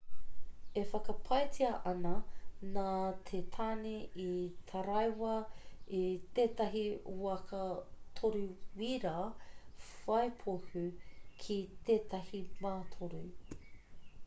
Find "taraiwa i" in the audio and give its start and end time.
4.71-5.99